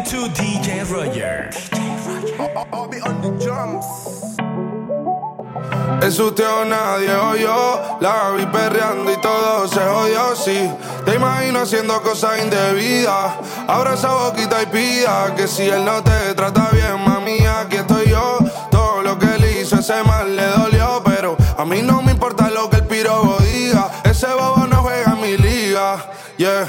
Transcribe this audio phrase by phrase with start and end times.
[0.00, 1.50] listening to DJ Roger.
[2.72, 3.84] I'll be on the drums.
[6.02, 10.70] Es usted o nadie o yo La vi perreando y todo se jodió, sí.
[11.04, 13.34] Te imagino haciendo cosas indebidas.
[13.68, 18.08] Abra esa boquita y pida Que si él no te trata bien, mami, aquí estoy
[18.08, 18.38] yo.
[18.70, 22.48] Todo lo que él hizo, ese mal le dolió Pero a mí no me importa
[22.50, 23.90] lo que el pirobo diga.
[24.04, 26.66] Ese bobo no juega en mi liga, yeah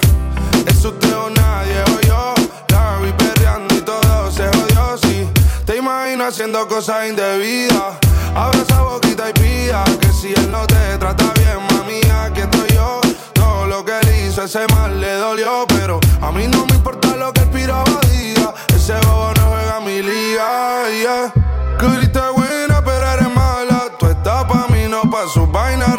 [6.31, 7.98] haciendo cosas indebidas
[8.34, 12.70] Abra esa boquita y pida que si él no te trata bien, mami, aquí estoy
[12.73, 13.02] yo.
[13.34, 17.17] Todo lo que él hizo, ese mal le dolió, pero a mí no me importa
[17.17, 18.53] lo que el piraba diga.
[18.73, 21.34] Ese bobo no juega mi liga, yeah.
[21.77, 23.89] Curita buena, pero eres mala.
[24.00, 25.98] Tú estás pa' mí, no pa' sus vainas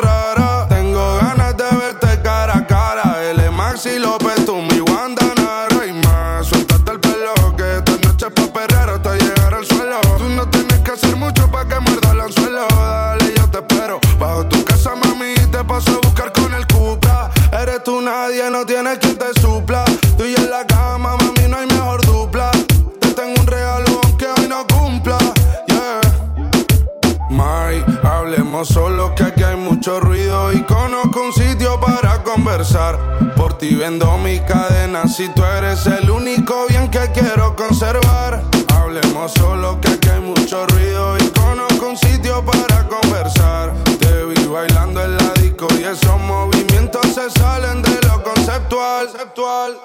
[28.63, 32.97] hablemos solo que aquí hay mucho ruido y conozco un sitio para conversar.
[33.35, 38.43] Por ti vendo mi cadena si tú eres el único bien que quiero conservar.
[38.75, 43.73] Hablemos solo que aquí hay mucho ruido y conozco un sitio para conversar.
[43.99, 49.09] Te vi bailando en la disco y esos movimientos se salen de lo conceptual.
[49.09, 49.77] conceptual.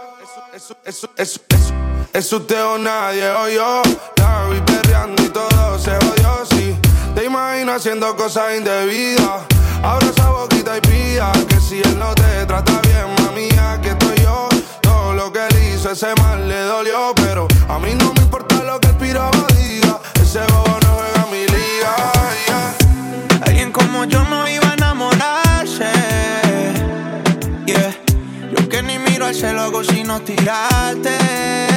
[0.53, 1.73] Eso, eso, eso, eso,
[2.13, 3.81] es usted o nadie o yo.
[4.17, 6.86] La vi perreando y todo se jodió, sí.
[7.17, 9.41] Te imagino haciendo cosas indebidas.
[9.81, 14.17] Abra esa boquita y pida que si él no te trata bien, mami, aquí estoy
[14.23, 14.47] yo.
[14.83, 18.63] Todo lo que él hizo, ese mal le dolió, pero a mí no me importa
[18.63, 19.99] lo que el piraba diga.
[20.21, 22.11] Ese bobo no juega mi liga.
[23.47, 25.91] Alguien como yo no iba a enamorarse.
[27.65, 27.95] Yeah.
[28.55, 31.76] Yo que ni miro al cielo hago sino tirarte.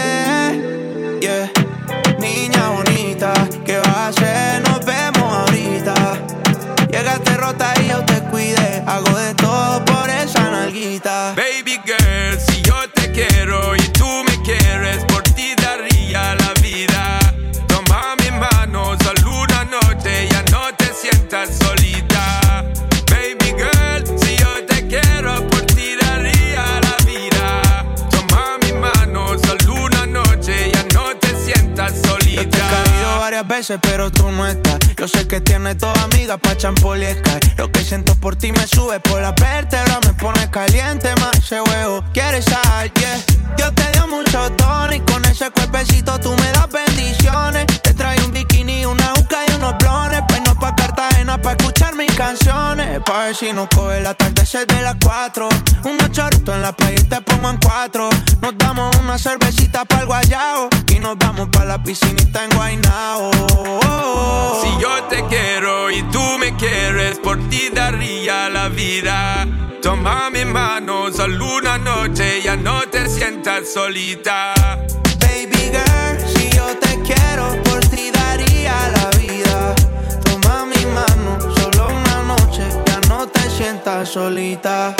[33.82, 34.78] Pero tú no estás.
[34.96, 37.56] Yo sé que tienes toda amiga pa' champol y Sky.
[37.58, 41.60] Lo que siento por ti me sube por la vértebra, me pone caliente más ese
[41.60, 42.02] huevo.
[42.14, 42.90] ¿Quieres sal?
[42.94, 43.18] Yeah.
[43.58, 47.66] Yo te dio mucho tono y con ese cuerpecito tú me das bendiciones.
[47.82, 50.22] Te trae un bikini, una juca y unos blones.
[50.70, 53.00] Pa' Cartagena pa' escuchar mis canciones.
[53.04, 55.48] Pa' ver si nos coge el atardecer de las 4.
[55.84, 58.08] Unos choritos en la playa y te pongo en cuatro.
[58.40, 60.68] Nos damos una cervecita para el guayao.
[60.88, 63.30] Y nos vamos pa' la piscinita en Guaynao.
[64.62, 69.46] Si yo te quiero y tú me quieres, por ti daría la vida.
[69.82, 74.54] Toma mi mano, solo una noche, ya no te sientas solita.
[75.18, 77.59] Baby girl, si yo te quiero,
[83.60, 84.94] sientas solita.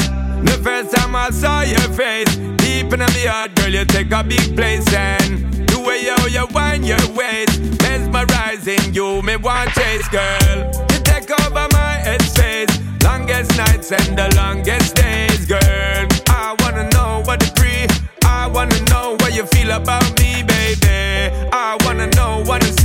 [0.44, 4.22] The first time I saw your face, deep in the heart, girl, you take a
[4.22, 10.06] big place and the way you, you wind your waist, mesmerizing you, me want chase,
[10.08, 10.58] girl.
[10.92, 12.72] You take over my headspace,
[13.02, 16.06] longest nights and the longest days, girl.
[16.28, 17.88] I wanna know what the pre,
[18.28, 21.32] I wanna know what you feel about me, baby.
[21.50, 22.79] I wanna know, wanna see,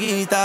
[0.00, 0.39] nalguita.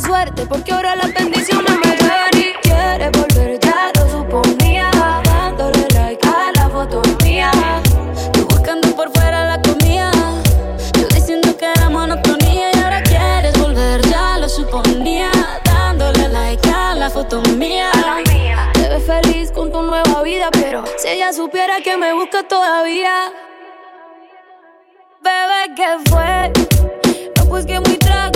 [0.00, 4.90] suerte porque ahora la bendición es mayor y quiere volver, ya lo suponía.
[5.24, 7.50] Dándole like a la foto mía.
[8.32, 10.10] Tú buscando por fuera la comida.
[10.98, 15.30] Yo diciendo que era monotonía y ahora quieres volver, ya lo suponía.
[15.64, 17.90] Dándole like a la foto mía.
[18.74, 23.32] Te ves feliz con tu nueva vida, pero si ella supiera que me busca todavía.
[25.22, 26.52] Bebé, ¿qué fue?
[27.36, 28.35] No, pues que muy trago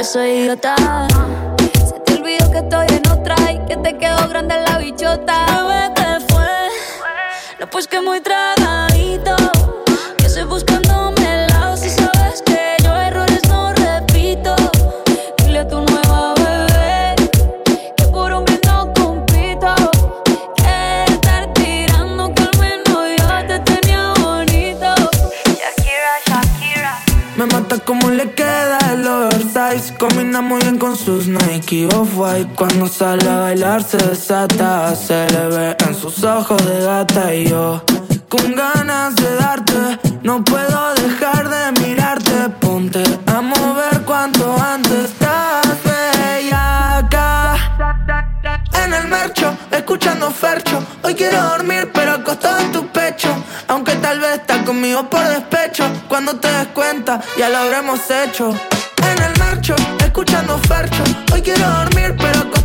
[0.00, 0.74] yo soy idiota.
[1.86, 5.44] Se te olvidó que estoy en otra y que te quedó grande la bichota.
[5.46, 6.68] Bebé, te fue.
[7.58, 8.89] No, pues que muy traga
[29.98, 35.46] Combina muy bien con sus Nike Off-White Cuando sale a bailar se desata Se le
[35.48, 37.82] ve en sus ojos de gata Y yo
[38.30, 42.48] con ganas de darte No puedo dejar de mirarte.
[42.60, 47.56] Ponte a mover cuanto antes Estás bella acá.
[48.84, 50.80] En el mercho, escuchando fercho.
[51.02, 53.30] Hoy quiero dormir pero acostado en tu pecho.
[53.66, 55.84] Aunque tal vez estás conmigo por despecho.
[56.08, 58.54] Cuando te des cuenta ya lo habremos hecho
[59.10, 59.74] en el marcho,
[60.04, 61.02] escuchando farcho.
[61.32, 62.59] Hoy quiero dormir, pero con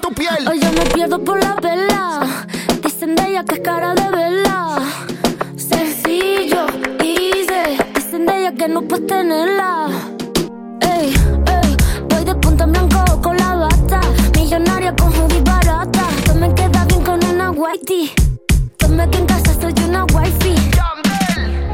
[0.00, 0.50] daño.
[0.50, 2.20] Hoy yo me pierdo por la vela.
[2.82, 4.78] Dicen de ella que es cara de vela.
[5.56, 6.66] Sencillo,
[7.02, 7.78] hice.
[7.94, 9.88] Dicen de ella que no puedes tenerla.
[10.80, 11.14] Ey,
[11.46, 11.76] ey,
[12.08, 14.00] voy de punta en blanco con la bata.
[14.36, 16.06] Millonaria con hoodie barata.
[16.26, 18.12] Tú me queda bien con una whitey.
[18.78, 20.54] Tome que en casa soy una wifi.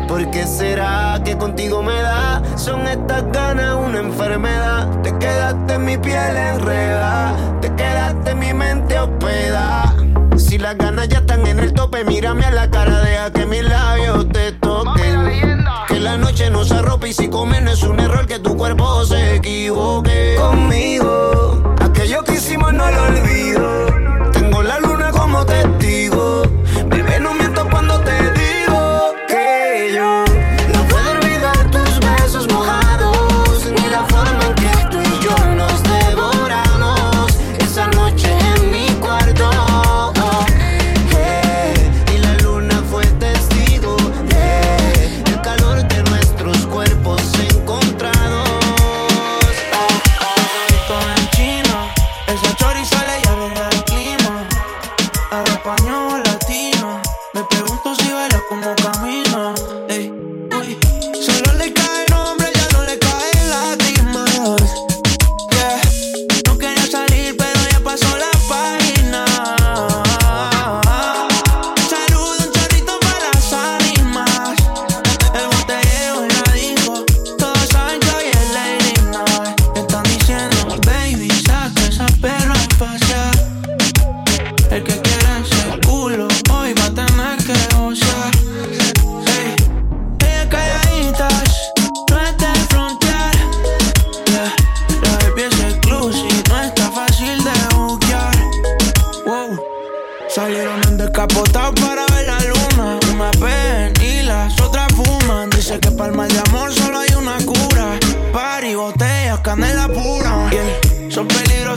[0.08, 2.42] ¿Por qué será que contigo me da?
[2.56, 4.88] Son estas ganas una enfermedad.
[5.02, 9.94] Te quedaste en mi piel enredada quedaste en mi mente hospeda.
[10.36, 13.62] Si las ganas ya están en el tope, mírame a la cara, deja que mis
[13.62, 15.64] labios te toquen.
[15.88, 19.04] Que la noche no se arropa y si comen es un error que tu cuerpo
[19.04, 20.36] se equivoque.
[20.38, 23.59] Conmigo, aquello que hicimos no lo olvido.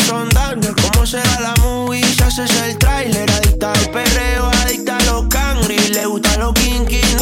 [0.04, 2.04] son Daniel, ¿cómo será la movie?
[2.04, 7.13] Si haces el trailer, adicta al perreo, adicta a los cangri, le gusta los kinky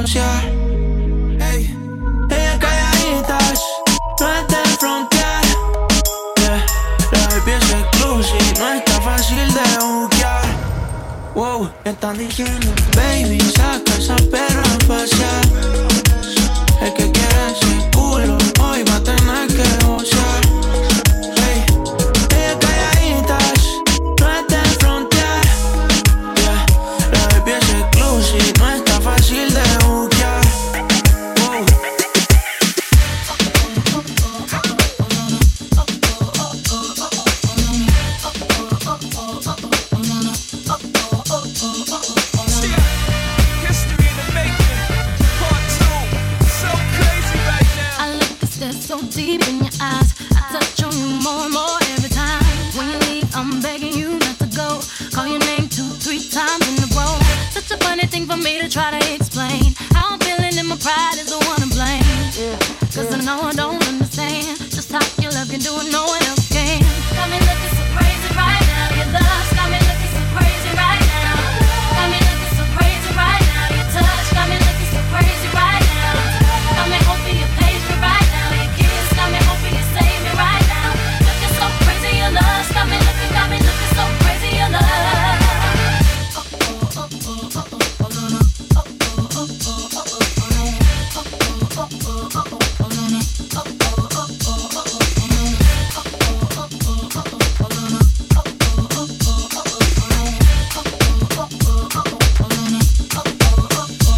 [0.00, 0.59] bones, yeah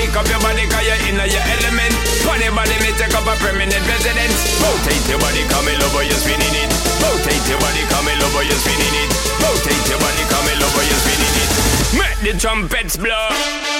[0.00, 1.92] Shake up your body cause you're in your element.
[2.24, 4.32] Funny body may take up a permanent residence.
[4.56, 6.72] Rotate your body come me love you're spinning it.
[7.04, 9.10] Rotate your body come me love you're spinning it.
[9.44, 11.50] Rotate your body come me love you're spinning it.
[12.00, 13.79] Make the trumpets blow.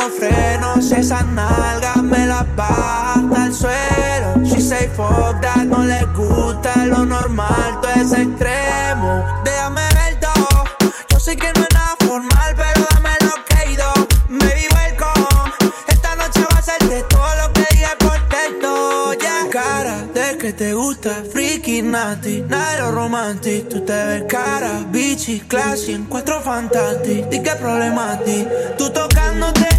[0.00, 4.42] tengo frenos, esas nalgas me las baja al suelo.
[4.44, 9.24] She say fuck that, no le gusta lo normal, todo es extremo.
[9.44, 10.64] Déjame ver todo,
[11.10, 13.92] yo sé que no es nada formal, pero dame lo que he ido.
[14.28, 18.28] Me vivo el con, esta noche va a ser de todo lo que diga por
[18.28, 19.14] texto.
[19.14, 23.68] Ya, cara de que te gusta, friki nati, nada romantic.
[23.68, 27.28] Tú te ves cara, bichi, classy, encuentro fantastic.
[27.28, 29.69] Di problemático, tú tocándote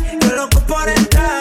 [0.83, 1.40] 40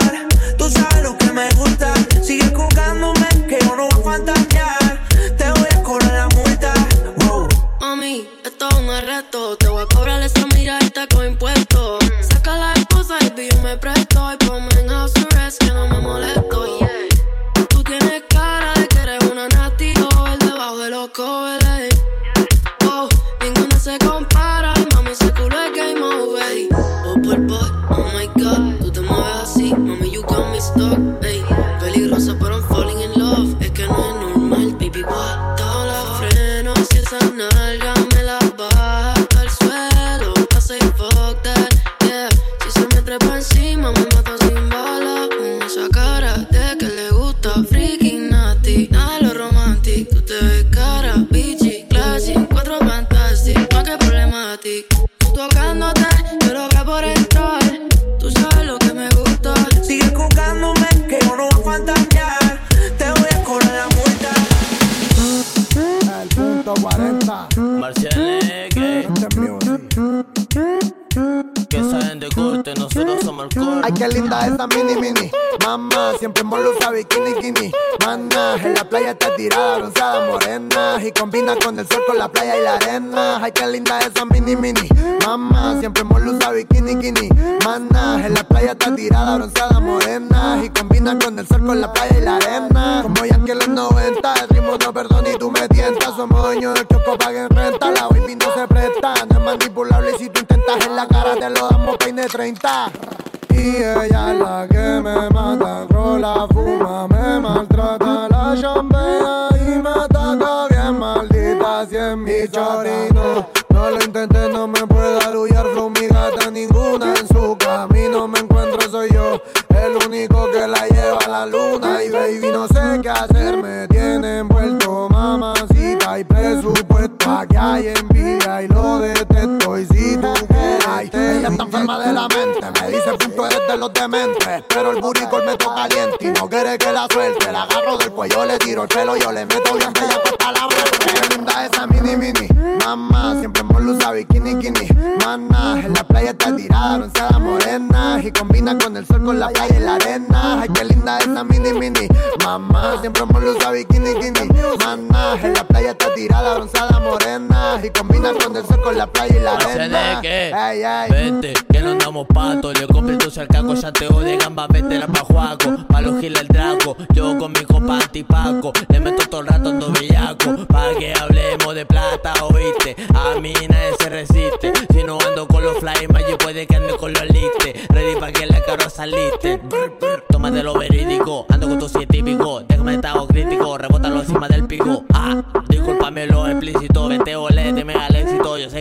[133.58, 137.50] de los dementes, pero el buricol me toca caliente y no quiere que la suelte,
[137.50, 140.60] la agarro del cuello, le tiro el pelo, yo le meto bien bella hasta la
[140.60, 142.48] muerte, qué linda esa mini mini,
[142.84, 144.88] mamá, siempre en usa bikini kini,
[145.24, 149.48] mana, en la playa está tirada, bronceada morena, y combina con el sol, con la
[149.48, 152.08] playa y la arena, ay qué linda esa mini mini,
[152.44, 154.48] mamá, siempre en usa bikini kini,
[154.84, 157.39] mana, en la playa está tirada, bronceada morena,
[157.83, 161.11] y combina con el sol, con la playa y la arena, Marcianeque, Ey, ey.
[161.11, 162.72] vente, que no andamos pato.
[162.72, 165.87] Le compré tu cercaco, chanteo de gamba, vete la pa' Juaco.
[165.88, 168.72] Pa' los giles el draco, yo con mi compa antipaco.
[168.88, 172.96] Le meto todo el rato ando bellaco, pa' que hablemos de plata, oíste.
[173.14, 174.72] A mí nadie se resiste.
[174.92, 177.88] Si no ando con los fly, yo puede que ande con los listes.
[177.88, 178.61] Ready pa' que la.
[179.00, 182.61] Brr, brr, Tómate lo verídico, ando con tu científico.
[182.68, 185.04] Déjame estado crítico, rebótalo encima del pico.
[185.14, 187.49] Ah, discúlpame lo explícito, vente ole,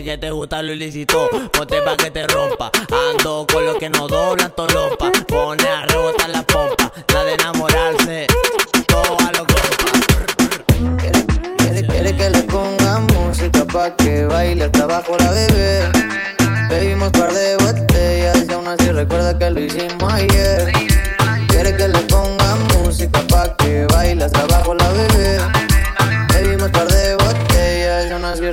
[0.10, 2.72] que te gusta lo ilícito, ponte pa' que te rompa.
[3.12, 5.12] Ando con los que no doblan tolompa.
[5.28, 8.26] Pone a rebotar la pompa, nada de enamorarse.
[8.88, 9.46] Todo a lo.
[10.98, 15.92] Quiere, quiere que le ponga música pa' que baile hasta abajo la bebé.
[16.70, 20.72] Bebimos par de botellas y aún así recuerda que lo hicimos ayer.
[21.50, 24.42] Quiere que le ponga música pa' que baile hasta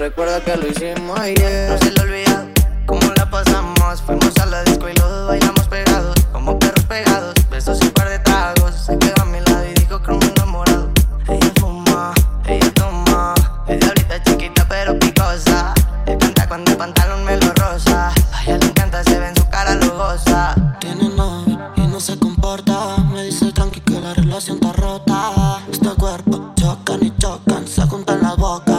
[0.08, 1.68] recuerda que lo hicimos ayer.
[1.68, 2.46] No se le olvida
[2.86, 4.02] cómo la pasamos.
[4.02, 7.34] Fuimos a la disco y los dos bailamos pegados, como perros pegados.
[7.50, 8.72] Besos y un par de tragos.
[8.86, 10.90] Se quedó a mi lado y dijo que un enamorado.
[11.28, 12.14] Ella fuma,
[12.46, 13.34] ella toma.
[13.66, 15.74] Es diablita chiquita pero picosa.
[16.06, 18.12] Le canta cuando el pantalón me lo rosa.
[18.32, 20.54] A ella le encanta, se ve en su cara lujosa.
[20.78, 22.98] Tiene novio y no se comporta.
[23.12, 25.60] Me dice tranqui que la relación está rota.
[25.68, 27.66] Este cuerpo chocan y chocan.
[27.66, 28.75] Se juntan las bocas,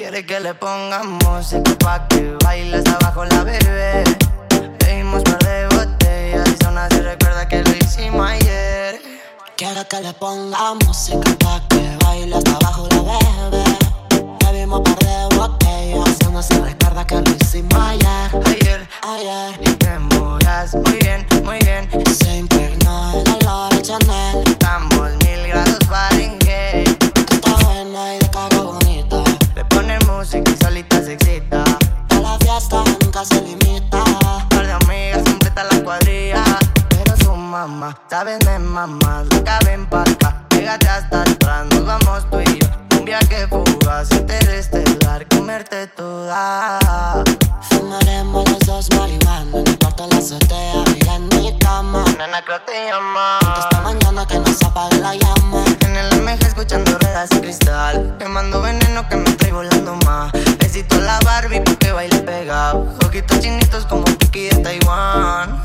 [0.00, 4.02] Quiere que le ponga música pa' que baile hasta abajo la bebé.
[4.78, 8.98] Bebimos par de botellas y son así recuerda que lo hicimos ayer.
[9.58, 13.18] Quiero que le ponga música pa' que baile hasta abajo la
[13.50, 14.24] bebé.
[14.42, 16.16] Bebimos par de botellas.
[16.24, 18.30] Aún así recuerda que lo hicimos ayer.
[18.46, 19.60] Ayer, Ayer.
[19.60, 21.90] y te mudas muy bien, muy bien.
[22.10, 24.44] Se impregnó el olor a Chanel.
[24.46, 25.19] Estamos
[33.20, 34.04] nunca se limita.
[34.48, 36.44] Par de amigas completa la cuadrilla.
[36.88, 40.44] Pero su mamá, saben de mamá, la caben para acá.
[40.48, 42.98] Pégate hasta atrás, nos vamos tú y yo.
[42.98, 46.78] Un viaje fugaz, interestelar, comerte toda.
[47.70, 51.29] Fumaremos los dos marihuana, no importa la azotea, mirando
[52.20, 53.38] Nena, creo te llama.
[53.56, 55.64] Esta mañana que no se apague la llama.
[55.80, 58.14] En el MG escuchando ruedas de cristal.
[58.18, 60.30] Quemando veneno que me estoy volando más.
[60.58, 62.86] Besito a la Barbie porque baile pegado.
[63.06, 65.62] Ojitos chinitos como Poki de Taiwán.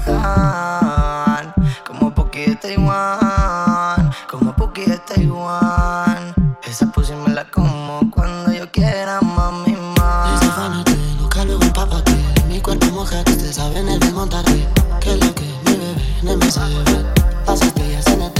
[1.85, 4.11] Como Poki de Taiwán.
[4.31, 6.33] Como Poki de Taiwán.
[6.63, 10.39] Esa pussy me la como cuando yo quiera, mami, más.
[10.55, 12.15] fanático, nunca luego empápate.
[12.47, 14.84] Mi cuerpo mujer, te sabe en el desmontarte.
[16.57, 18.33] No.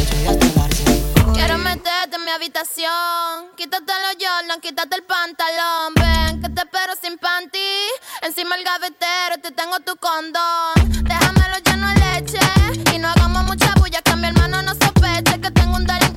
[1.34, 3.52] Quiero meterte en mi habitación.
[3.58, 5.94] Quítate los Jordan, quítate el pantalón.
[5.96, 7.60] Ven, que te espero sin panty.
[8.22, 11.04] Encima el gavetero, te tengo tu condón.
[11.04, 12.40] Déjamelo lleno de leche.
[12.94, 16.15] Y no hagamos mucha bulla, que mi hermano no sospeche que tengo un delincuente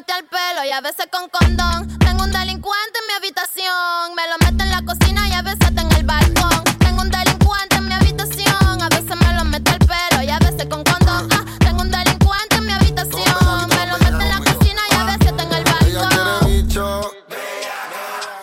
[0.00, 1.98] mete al pelo y a veces con condón.
[1.98, 4.14] Tengo un delincuente en mi habitación.
[4.16, 6.64] Me lo mete en la cocina y a veces está en el balcón.
[6.78, 8.82] Tengo un delincuente en mi habitación.
[8.82, 11.28] A veces me lo mete al pelo y a veces con condón.
[11.32, 13.68] Ah, tengo un delincuente en mi habitación.
[13.68, 16.08] Me lo mete en la cocina y a veces está en el Ella balcón.
[16.08, 17.12] quiere bicho.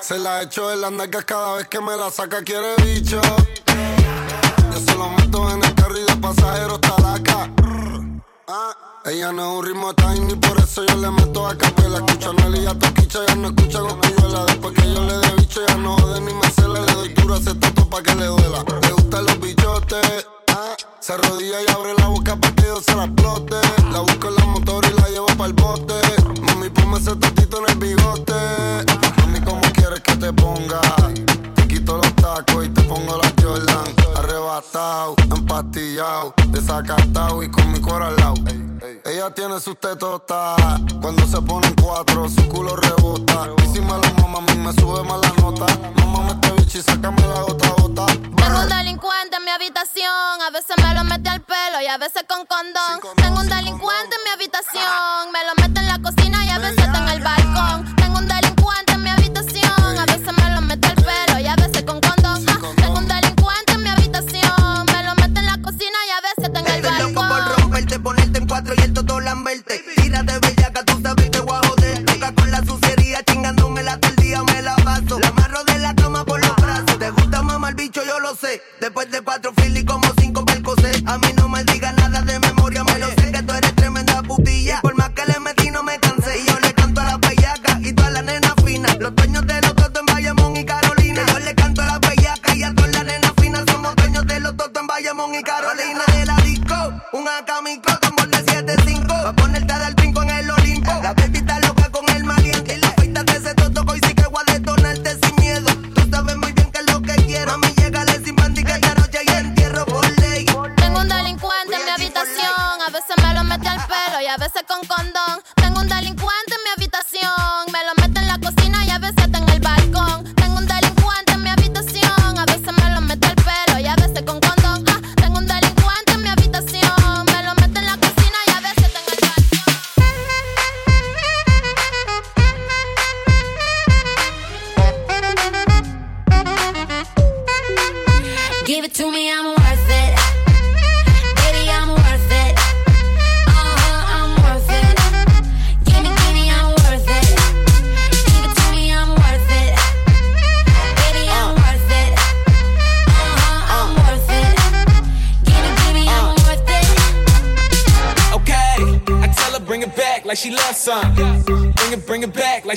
[0.02, 3.20] Se la echo en las nalgas cada vez que me la saca, quiere bicho.
[4.72, 7.50] Yo se lo meto en el carril de pasajeros talaca.
[8.50, 11.98] Ah, ella no es un ritmo tiny, por eso yo le meto a capela.
[11.98, 14.46] Escucha a y a Toquicha, ya no escucha costilluela.
[14.46, 16.80] Después que yo le dé bicho, ya no jode ni me cela.
[16.80, 18.64] Le doy duro a ese pa' que le duela.
[18.84, 20.28] Le gustan los bichotes.
[20.48, 23.58] Ah, se arrodilla y abre la boca pa' que yo se la explote.
[23.92, 25.96] La busco en la motor y la llevo pa'l bote.
[26.44, 28.34] Mami, ponme ese totito en el bigote.
[29.18, 30.80] Mami, ¿cómo quieres que te ponga?
[31.78, 33.86] Quito los tacos y te pongo las Jordan.
[34.16, 38.34] Arrebatado, empastillado, desacatado y con mi cuero al lado.
[39.06, 40.58] Ella tiene sus tetotas
[41.00, 43.50] Cuando se ponen cuatro, su culo rebota.
[43.64, 45.68] Y si me lo mama, a mí me sube más la nota.
[45.98, 48.06] Mamá, este bicho y sácame la gota gota.
[48.08, 50.42] Tengo un delincuente en mi habitación.
[50.48, 53.16] A veces me lo mete al pelo y a veces con condón.
[53.18, 55.32] Tengo un delincuente en mi habitación.
[55.32, 57.96] Me lo mete en la cocina y a veces está en el balcón.
[57.98, 58.97] Tengo un delincuente
[61.40, 62.44] y a veces con condón.
[62.50, 64.86] Ah, tengo un delincuente en mi habitación.
[64.94, 67.62] Me lo mete en la cocina y a veces en el Estoy loco por balcón.
[67.62, 69.84] romperte, ponerte en cuatro y el todo lamberte.
[70.02, 70.40] Tírate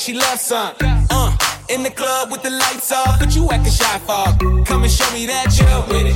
[0.00, 0.74] like she loves some.
[1.10, 1.36] Uh,
[1.68, 4.64] in the club with the lights off, but you acting shy for.
[4.64, 6.09] Come and show me that you're with it,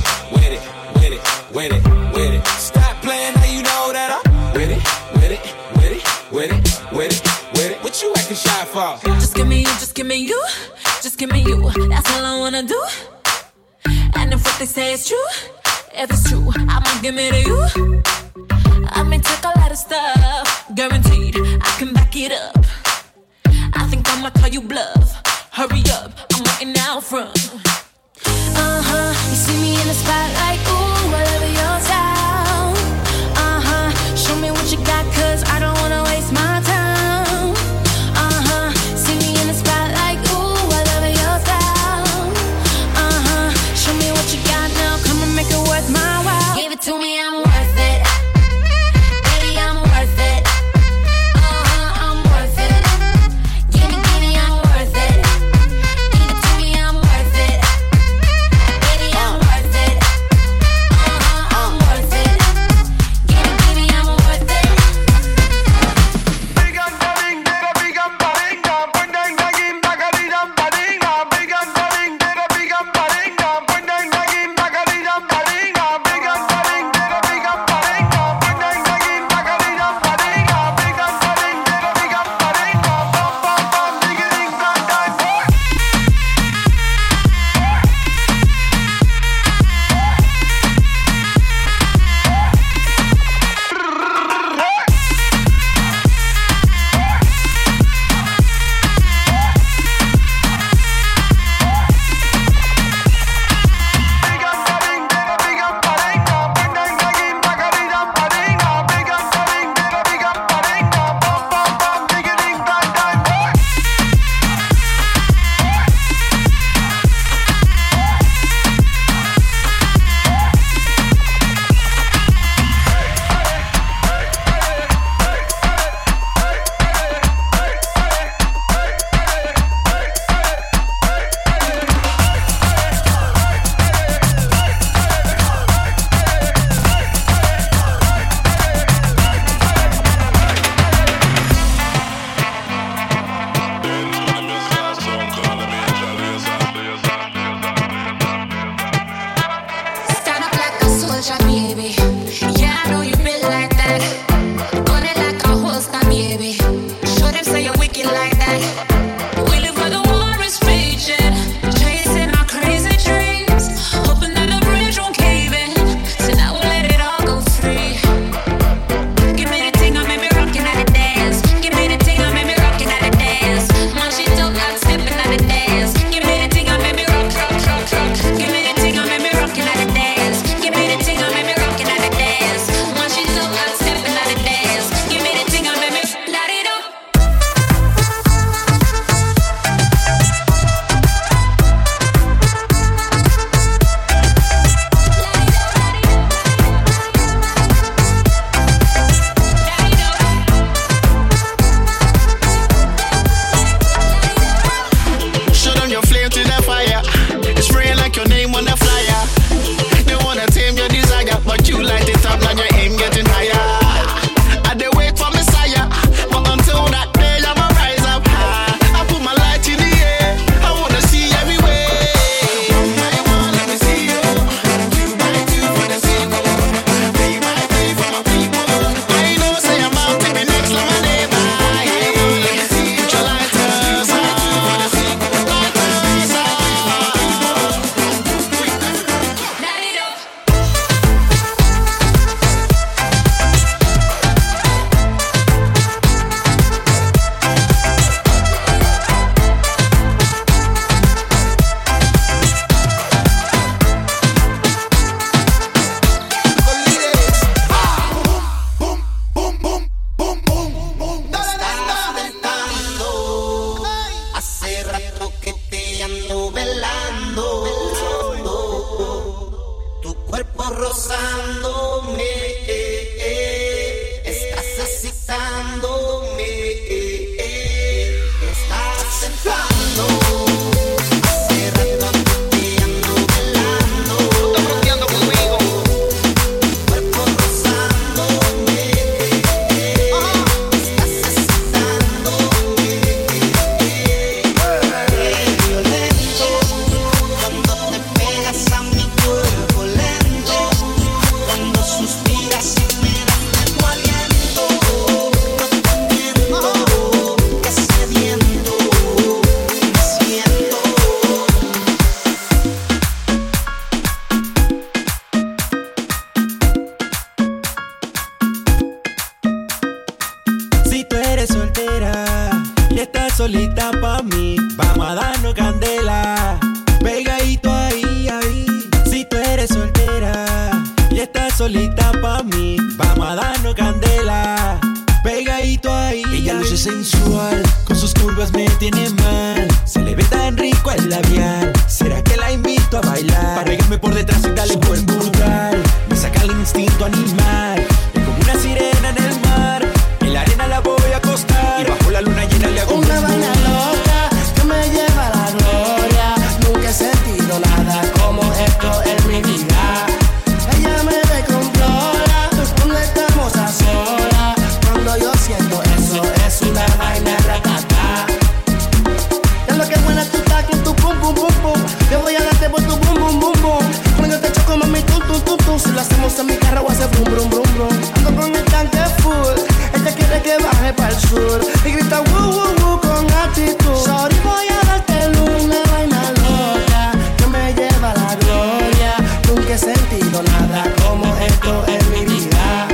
[376.81, 377.89] guarro hace brum brum brum brum.
[378.17, 379.57] Ando con el tanque full,
[379.93, 381.61] este quiere que baje para el sur.
[381.85, 383.95] Y grita woo woo woo con actitud.
[384.03, 389.15] Sorry, voy a darte luz, una vaina loca que me lleva a la gloria.
[389.47, 392.87] Nunca he sentido nada como esto en mi vida.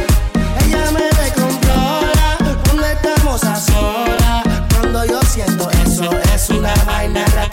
[0.65, 4.43] Ella me descontrola cuando estamos a solas.
[4.79, 7.50] Cuando yo siento eso, es una vaina rata.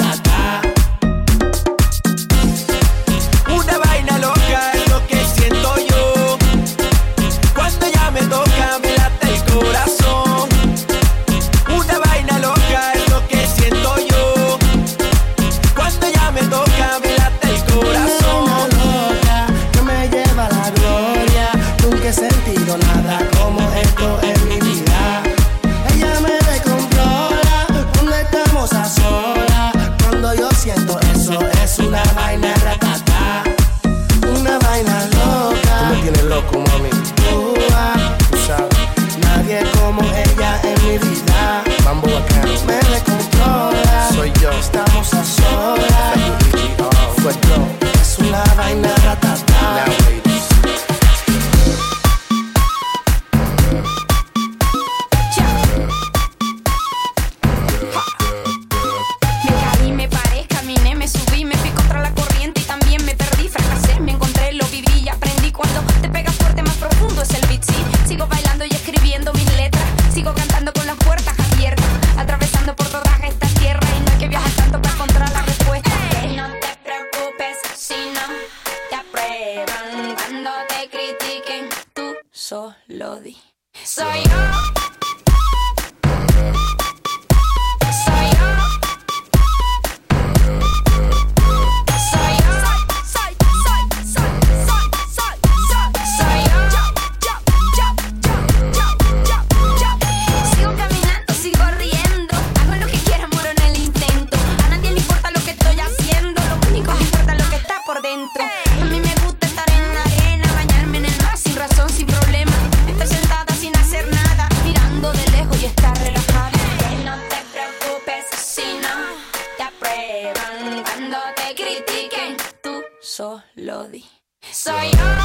[124.58, 125.17] So you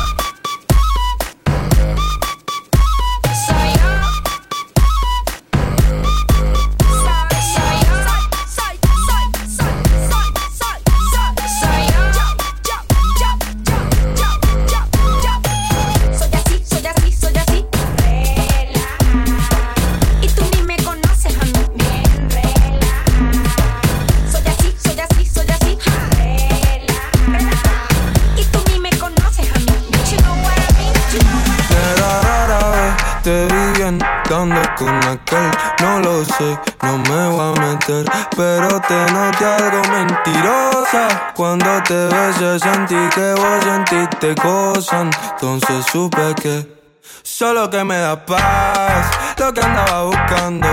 [47.44, 50.66] Solo que me da paz, lo que andaba buscando.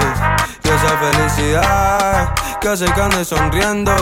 [0.63, 3.93] Y esa felicidad que hace que sonriendo.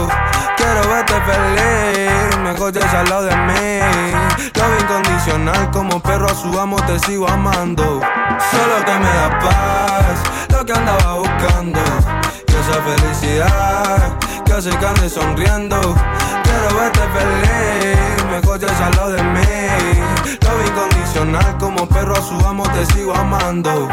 [0.54, 3.80] Quiero verte feliz, mejor te al lado de mí.
[4.54, 8.02] Lo incondicional, como perro a su amo te sigo amando.
[8.50, 10.18] Solo que me da paz,
[10.50, 11.80] lo que andaba buscando.
[12.48, 15.94] Y esa felicidad que hace que sonriendo
[16.48, 19.40] quiero verte feliz, mejor ya lo de mí.
[20.42, 23.88] Lo incondicional como perro a su amo te sigo amando.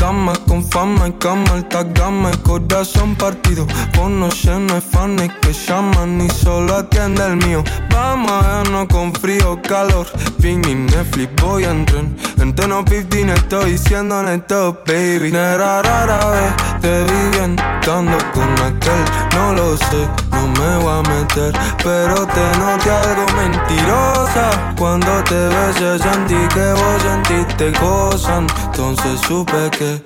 [0.00, 3.66] Dame con fama y cama alta gama y corazón partido.
[3.94, 7.64] Por noche no hay fanes que llaman ni solo atiende el mío.
[7.90, 10.06] Vamos a vernos con frío, calor.
[10.40, 12.04] Pingin, Netflix, voy a entrar.
[12.38, 15.28] En tono 15 estoy diciendo en top, baby.
[15.28, 19.04] Era rara vez te vi cantando con aquel,
[19.34, 24.74] no lo sé no me voy a meter, pero te noté algo mentirosa.
[24.78, 30.02] Cuando te besé sentí que vos sentiste cosas, entonces supe que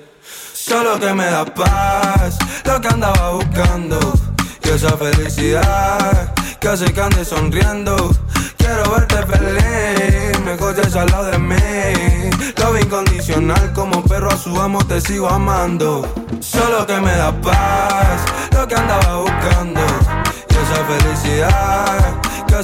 [0.53, 3.99] solo que me da paz, lo que andaba buscando.
[4.63, 8.11] Y esa felicidad que hace que ande sonriendo.
[8.57, 12.29] Quiero verte feliz, mejor estés al lado de mí.
[12.57, 16.07] Lo incondicional, como perro a su amo te sigo amando.
[16.39, 18.22] Solo que me da paz,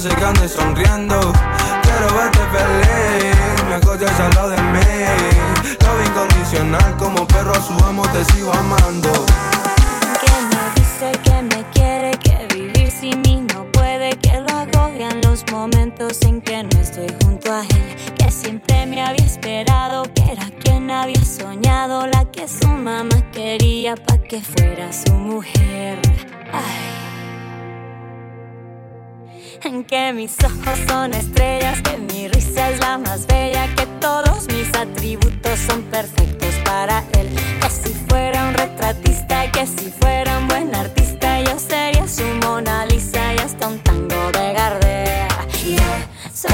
[0.00, 1.32] hace que ande sonriendo.
[1.82, 4.80] Quiero verte feliz, mejor estés al lado de mí.
[5.80, 9.12] Lo incondicional, como perro a su amo te sigo amando.
[10.20, 15.20] Que me dice que me quiere, que vivir sin mí no puede, que lo agobian
[15.22, 20.32] los momentos en que no estoy junto a él, que siempre me había esperado, que
[20.32, 26.00] era quien había soñado, la que su mamá quería pa' que fuera su mujer.
[26.52, 27.09] Ay.
[29.62, 34.46] En que mis ojos son estrellas, que mi risa es la más bella, que todos
[34.48, 37.28] mis atributos son perfectos para él.
[37.60, 42.86] Que si fuera un retratista, que si fuera un buen artista, yo sería su Mona
[42.86, 45.28] Lisa y hasta un tango de Gardea.
[45.64, 46.48] Y eso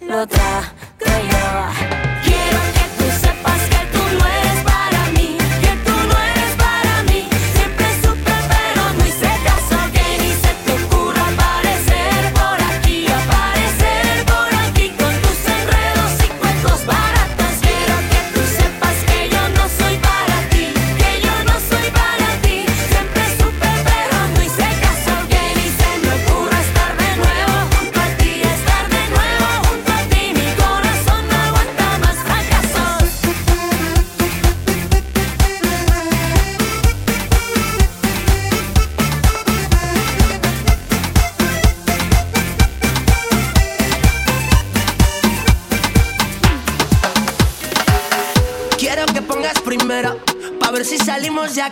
[0.00, 0.75] no lo trago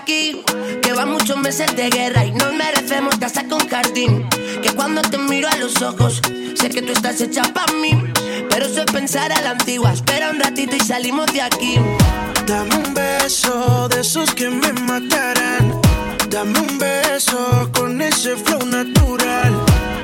[0.02, 4.28] Que van muchos meses de guerra y nos merecemos casa con jardín.
[4.60, 6.20] Que cuando te miro a los ojos,
[6.56, 7.92] sé que tú estás hecha pa' mí.
[8.50, 9.92] Pero eso es pensar a la antigua.
[9.92, 11.76] Espera un ratito y salimos de aquí.
[12.44, 15.80] Dame un beso de esos que me matarán.
[16.28, 19.54] Dame un beso con ese flow natural.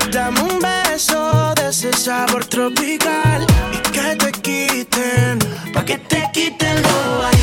[0.09, 3.45] Dame un beso de ese sabor tropical.
[3.73, 5.39] Y que te quiten,
[5.73, 7.40] pa' que te quiten lo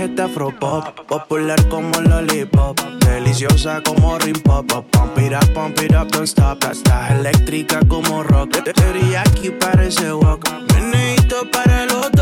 [0.00, 4.86] este afro pop Popular como lollipop Deliciosa como rim pop pop.
[4.90, 10.48] Pump it up, pump it up, don't stop Estás eléctrica como rock Teriyaki parece wok
[10.74, 12.19] Meneíto para los dos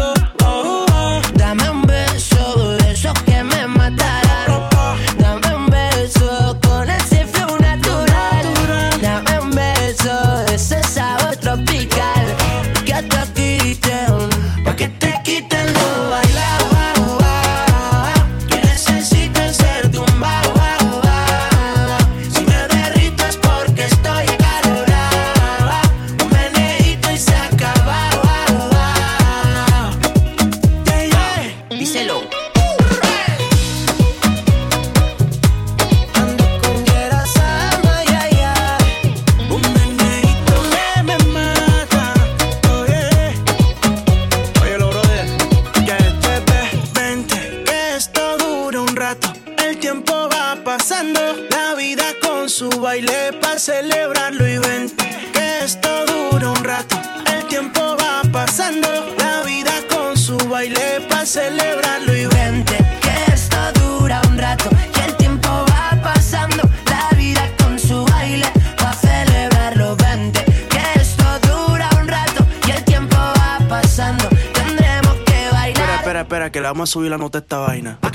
[76.68, 77.98] vamos a subir la nota a esta vaina.
[78.00, 78.10] Pa'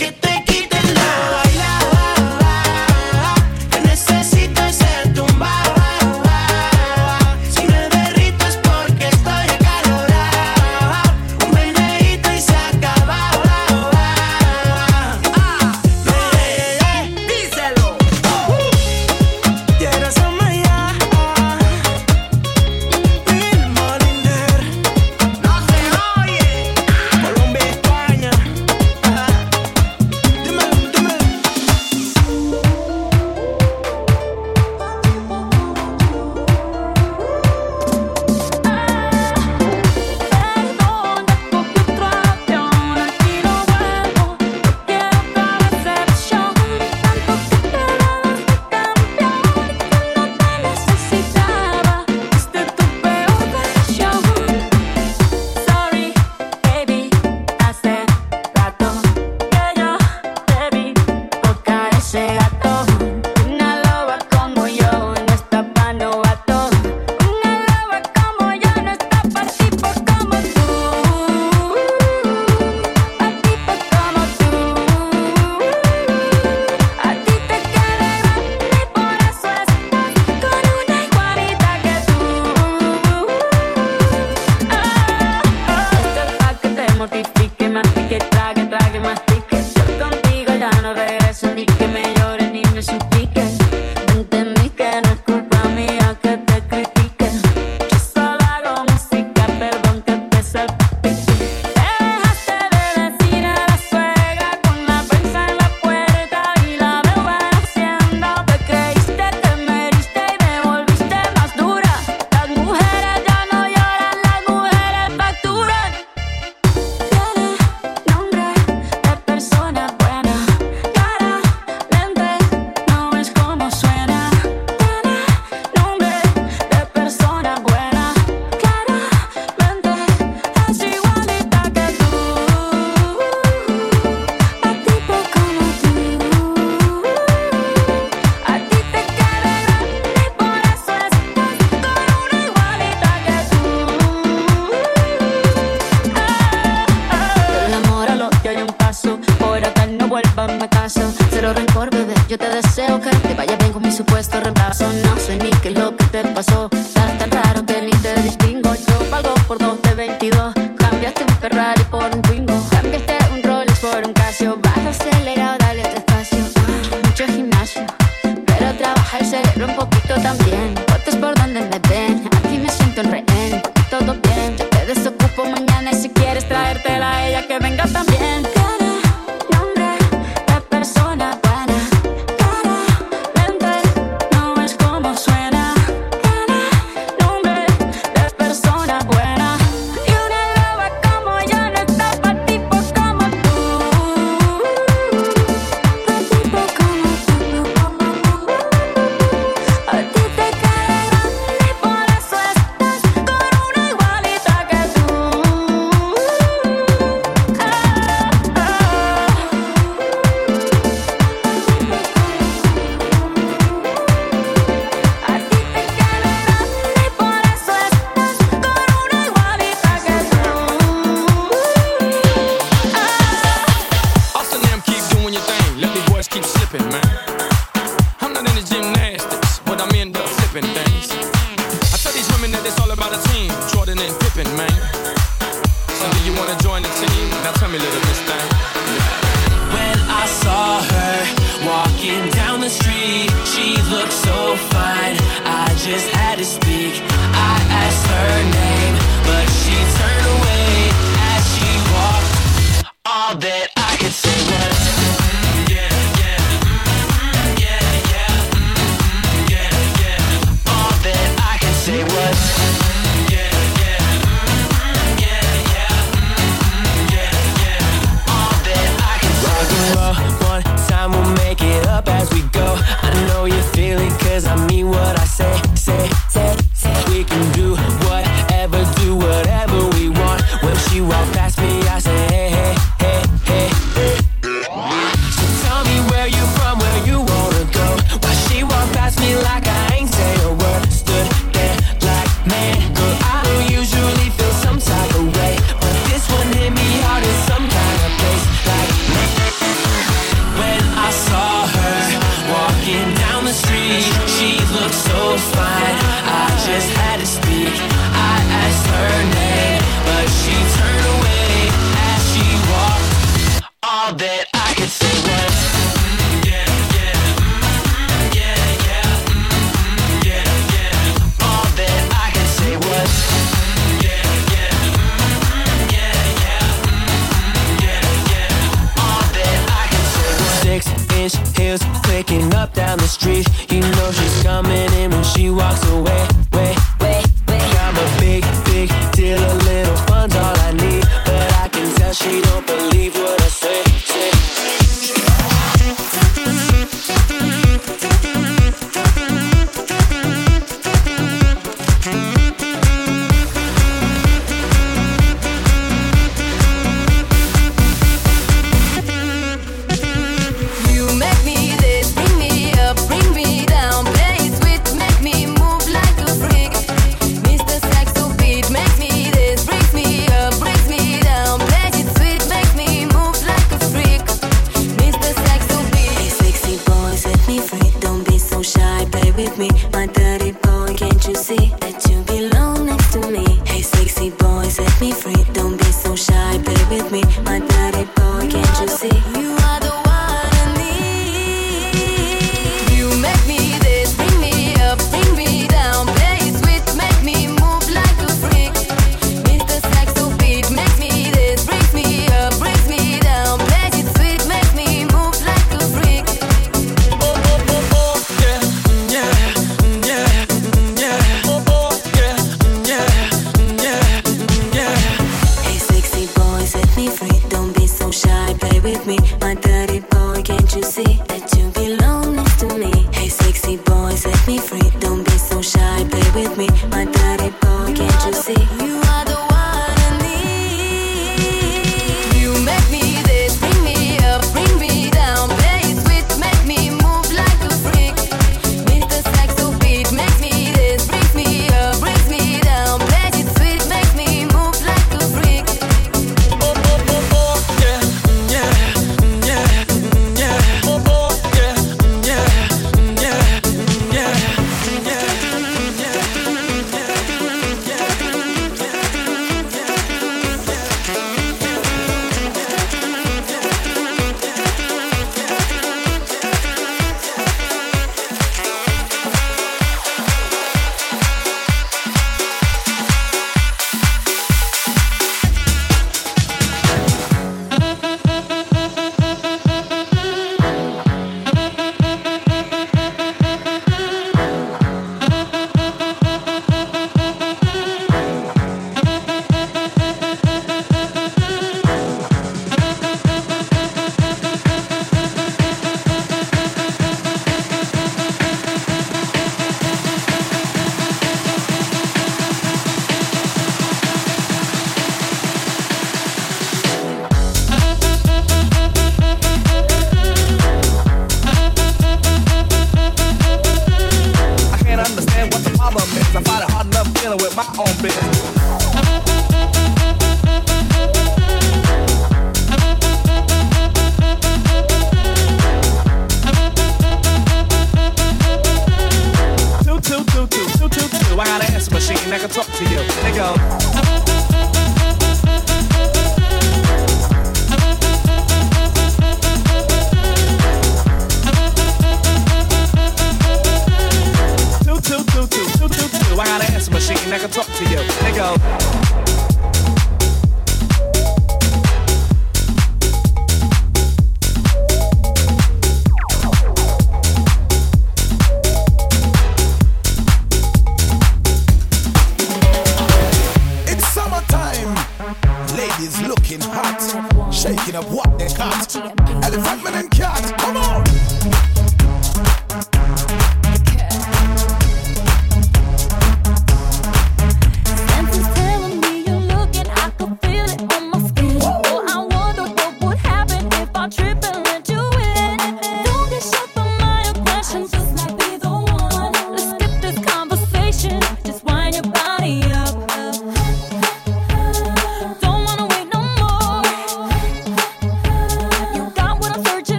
[161.94, 162.53] un Ferrari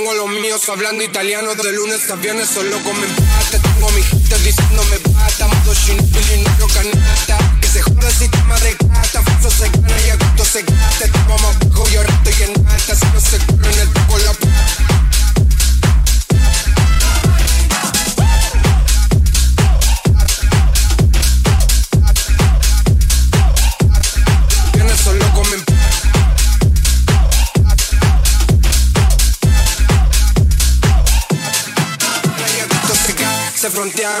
[0.00, 3.58] Tengo los míos hablando italiano de lunes a viernes solo comen pasta.
[3.58, 7.36] Tengo mi gente diciéndome bata, modo y no canasta.
[7.60, 11.04] Que se joda el sistema de gata, falso se gana y a gusto se gasta.
[11.04, 14.18] Estamos más bajo y ahora estoy en alta, si no se corre en el poco
[14.20, 14.79] la Viernes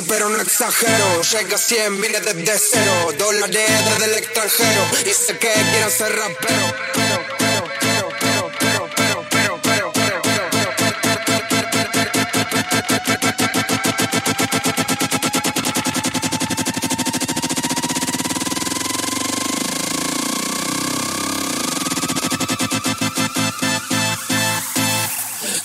[0.08, 1.22] Pero no exagero.
[1.22, 3.14] Llega a 100, vine desde cero.
[3.18, 4.86] Dólares desde el extranjero.
[5.04, 6.74] Y sé que quieren ser rapero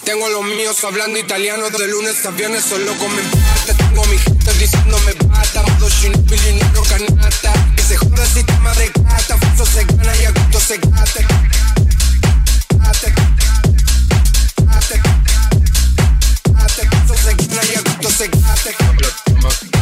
[0.05, 1.69] Tengo los míos hablando italiano.
[1.69, 3.74] De lunes a viernes solo comen pasta.
[3.95, 7.53] Tengo mi gente diciéndome bata, modo y negro canasta.
[7.77, 11.21] Que se joda el sistema de gata, falso se gana y a gusto se gata.
[12.77, 13.07] Gata,
[16.51, 19.74] gata, falso se gana y a gusto se gata.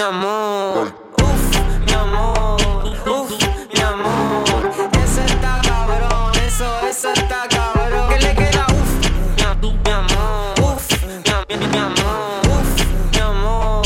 [0.00, 0.94] Mi amor.
[1.18, 2.58] Uff, mi amor.
[3.06, 3.30] Uff,
[3.74, 4.44] mi amor.
[5.04, 8.08] Eso está cabrón, eso, eso está cabrón.
[8.08, 10.60] Que le queda uff, mi, mi amor.
[10.62, 12.40] Uff, mi, mi, mi amor.
[12.48, 13.82] Uff, mi amor.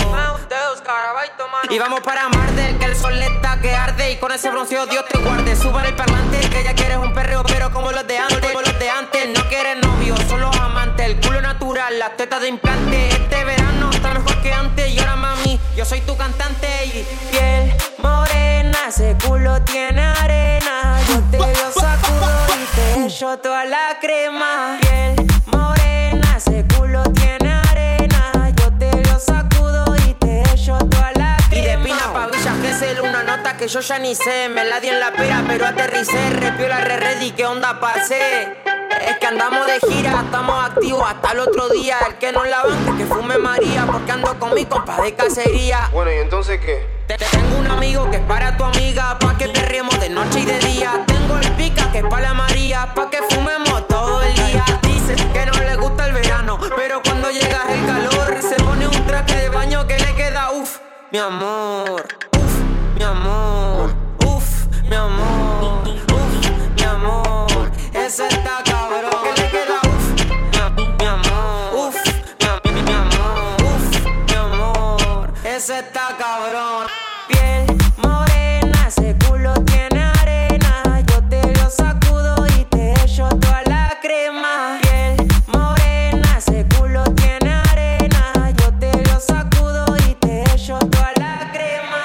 [1.68, 5.04] Y vamos para Marte, que el sol está que arde Y con ese bronceado Dios
[5.10, 8.38] te guarde Suban el parlante, que ella quiere un perreo Pero como los de antes,
[8.38, 12.48] como los de antes No quiere novio, solo amante El culo natural, las tetas de
[12.48, 15.33] implante Este verano está mejor que antes Y ahora mami,
[15.76, 20.98] yo soy tu cantante Y piel morena, ese culo tiene arena.
[21.08, 24.78] Yo te lo sacudo y te echo toda la crema.
[24.80, 28.52] Piel morena, ese culo tiene arena.
[28.60, 32.56] Yo te lo sacudo y te echo toda la crema Y de pina pa' villas
[32.60, 35.42] que es una nota que yo ya ni sé Me la di en la pera
[35.46, 38.73] pero aterricé Repio la re ready, ¿qué onda pasé?
[39.00, 42.62] Es que andamos de gira, estamos activos hasta el otro día El que no la
[42.64, 46.86] banca, que fume María Porque ando con mi compa de cacería Bueno, ¿y entonces qué?
[47.06, 50.40] te- te- Tengo un amigo que es para tu amiga, pa' que perriemos de noche
[50.40, 51.04] y de día.
[51.06, 54.64] Tengo el pica que es para la María, pa' que fumemos todo el día.
[54.82, 59.06] Dice que no le gusta el verano, pero cuando llega el calor se pone un
[59.06, 60.78] traje de baño que le queda uff,
[61.10, 62.06] mi amor.
[62.38, 63.94] Uff, mi amor.
[64.24, 65.82] Uff, mi amor.
[65.86, 67.70] Uff, mi amor.
[67.92, 68.62] Eso está
[75.64, 76.88] Eso está cabrón.
[77.26, 77.64] Piel
[77.96, 81.00] morena, ese culo tiene arena.
[81.06, 84.78] Yo te lo sacudo y te echo toda la crema.
[84.82, 88.52] Piel morena, ese culo tiene arena.
[88.58, 92.02] Yo te lo sacudo y te echo toda la crema.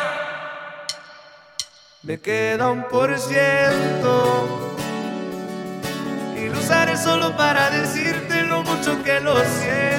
[2.03, 4.69] Me queda un por ciento
[6.37, 9.98] y lo usaré solo para decirte lo mucho que lo siento.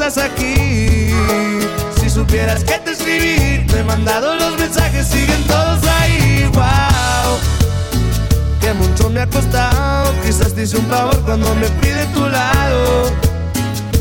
[0.00, 1.10] estás aquí.
[2.00, 6.48] Si supieras que te escribí, te he mandado los mensajes, siguen todos ahí.
[6.54, 7.38] Wow,
[8.60, 10.10] que mucho me ha costado.
[10.24, 13.10] Quizás te hice un favor cuando me fui de tu lado.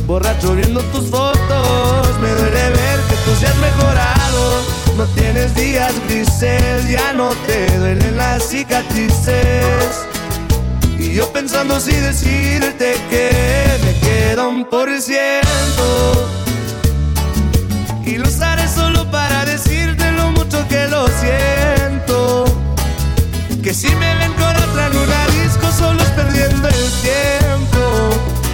[0.06, 4.62] Borracho viendo tus fotos, me duele ver que tú seas mejorado.
[4.96, 10.08] No tienes días grises, ya no te duelen las cicatrices.
[10.98, 15.86] Y yo pensando si decirte que queda un por ciento.
[18.06, 22.46] Y lo usaré solo para decirte lo mucho que lo siento.
[23.64, 27.82] Que si me ven con otra en un solo es perdiendo el tiempo.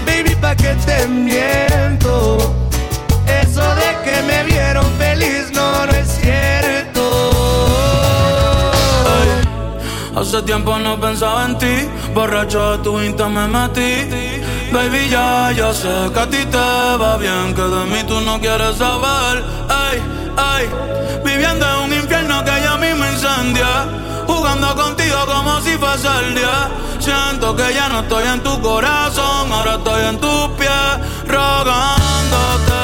[0.06, 2.20] Baby, pa' que te miento.
[3.42, 7.04] Eso de que me vieron feliz no, no es cierto.
[10.18, 11.76] Hace tiempo no pensaba en ti,
[12.14, 14.25] borracho de tu insta me metí
[14.76, 18.42] Baby, ya, ya sé que a ti te va bien, que de mí tú no
[18.42, 19.42] quieres saber.
[19.70, 20.04] Ay,
[20.36, 20.70] ay,
[21.24, 23.88] viviendo en un infierno que ya a mí me incendia.
[24.28, 26.70] Jugando contigo como si fuese el día.
[27.00, 30.92] Siento que ya no estoy en tu corazón, ahora estoy en tus pies,
[31.26, 32.84] rogándote.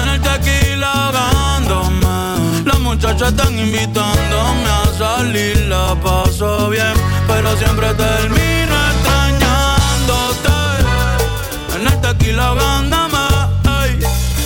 [0.00, 2.64] En el tequila ahogándome.
[2.64, 6.94] Las muchachas están invitándome a salir, la paso bien,
[7.26, 8.57] pero siempre termino
[12.28, 13.26] Tequila ahogándome,
[13.84, 13.98] ey.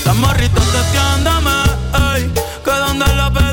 [0.04, 1.50] Las morritas testeándome,
[2.14, 2.32] ey.
[2.64, 3.51] Que donde la peda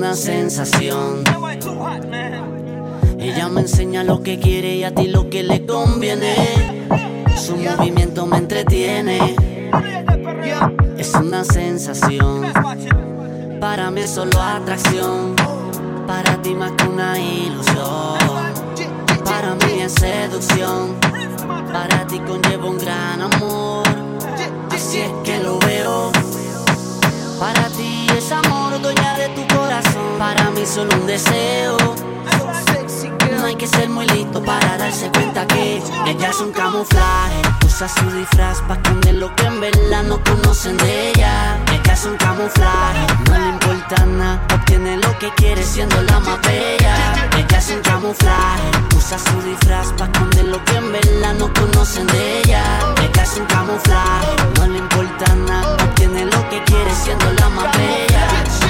[0.00, 1.24] una sensación.
[3.18, 6.88] Ella me enseña lo que quiere y a ti lo que le conviene.
[7.36, 9.36] Su movimiento me entretiene.
[10.96, 12.50] Es una sensación.
[13.60, 15.36] Para mí es solo atracción.
[16.06, 18.16] Para ti más que una ilusión.
[19.22, 20.96] Para mí es seducción.
[21.70, 23.86] Para ti conlleva un gran amor.
[24.70, 26.10] Así es que lo veo.
[27.38, 27.89] Para ti
[30.18, 31.78] Para mí solo un deseo.
[33.38, 37.40] No hay que ser muy listo para darse cuenta que ella es un camuflaje.
[37.64, 41.56] Usa su disfraz para esconder lo que en verdad no conocen de ella.
[41.72, 44.46] Ella es un camuflaje, no le importa nada.
[44.54, 46.94] Obtiene lo que quiere siendo la más bella.
[47.38, 52.06] Ella es un camuflaje, usa su disfraz para esconder lo que en verdad no conocen
[52.08, 52.62] de ella.
[53.02, 55.76] Ella es un camuflaje, no le importa nada.
[55.82, 58.69] Obtiene lo que quiere siendo la más bella.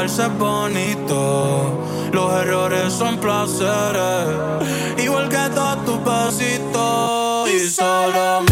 [0.00, 1.86] Equivocarse es bonito.
[2.12, 7.50] Los errores son placeres, igual que todos tus besitos.
[7.50, 8.49] Y solo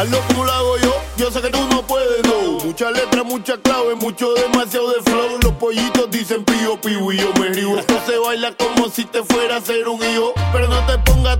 [0.00, 2.64] Hazlo como lo hago yo, yo sé que tú no puedes, no.
[2.64, 5.38] Muchas letras, muchas claves, mucho demasiado de flow.
[5.42, 7.78] Los pollitos dicen pío, pío y yo me río.
[7.78, 10.32] Esto se baila como si te fuera a ser un hijo.
[10.54, 11.38] Pero no te pongas